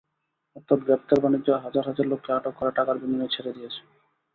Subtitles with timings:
[0.55, 3.81] অর্থাৎ গ্রেপ্তার-বাণিজ্য, হাজার হাজার লোককে আটক করে টাকার বিনিময়ে ছেড়ে দিয়েছে।